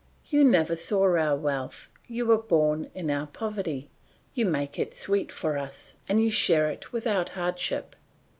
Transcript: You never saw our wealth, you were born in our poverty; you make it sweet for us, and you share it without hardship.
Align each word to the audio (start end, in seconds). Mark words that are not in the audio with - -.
You 0.29 0.43
never 0.43 0.75
saw 0.75 1.03
our 1.15 1.35
wealth, 1.35 1.87
you 2.07 2.25
were 2.25 2.39
born 2.39 2.89
in 2.95 3.11
our 3.11 3.27
poverty; 3.27 3.91
you 4.33 4.45
make 4.47 4.79
it 4.79 4.95
sweet 4.95 5.31
for 5.31 5.59
us, 5.59 5.93
and 6.09 6.23
you 6.23 6.31
share 6.31 6.71
it 6.71 6.91
without 6.91 7.29
hardship. 7.37 7.95